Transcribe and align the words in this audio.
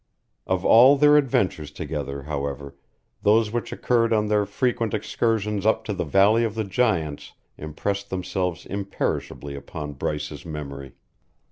Of 0.47 0.65
all 0.65 0.97
their 0.97 1.15
adventures 1.15 1.69
together, 1.69 2.23
however, 2.23 2.75
those 3.21 3.51
which 3.51 3.71
occurred 3.71 4.11
on 4.11 4.29
their 4.29 4.47
frequent 4.47 4.95
excursions 4.95 5.63
up 5.63 5.83
to 5.85 5.93
the 5.93 6.03
Valley 6.03 6.43
of 6.43 6.55
the 6.55 6.63
Giants 6.63 7.33
impressed 7.55 8.09
themselves 8.09 8.65
imperishably 8.65 9.53
upon 9.53 9.93
Bryce's 9.93 10.43
memory. 10.43 10.95